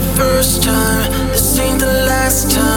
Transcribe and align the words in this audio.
the 0.00 0.14
first 0.16 0.62
time, 0.62 1.28
this 1.28 1.58
ain't 1.58 1.80
the 1.80 1.86
last 1.86 2.50
time. 2.50 2.69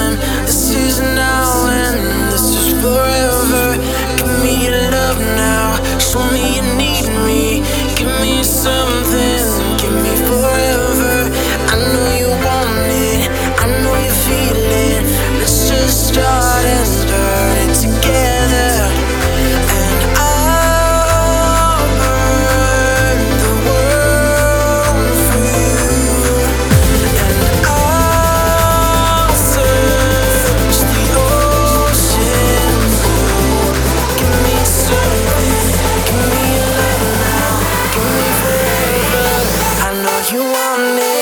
you 40.34 40.40
want 40.40 40.96
me. 40.96 41.13